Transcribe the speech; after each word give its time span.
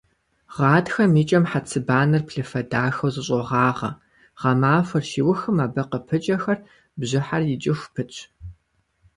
Гъатхэм 0.55 1.13
и 1.21 1.23
кӀэм 1.29 1.43
хьэцыбанэр 1.51 2.23
плъыфэ 2.27 2.61
дахэу 2.71 3.13
зэщӀогъагъэ, 3.13 3.91
гъэмахуэр 4.39 5.03
щиухым 5.09 5.57
абы 5.65 5.81
къыпыкӀэхэр 5.89 6.59
бжьыхьэр 6.99 7.41
икӀыху 7.53 7.91
пытщ. 7.93 8.17